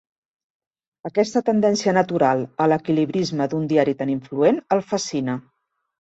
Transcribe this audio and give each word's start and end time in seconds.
Aquesta 1.09 1.43
tendència 1.49 1.93
natural 1.97 2.41
a 2.65 2.67
l'equilibrisme 2.73 3.49
d'un 3.53 3.69
diari 3.75 3.95
tan 4.01 4.15
influent 4.17 4.61
el 4.79 4.85
fascina. 4.95 5.39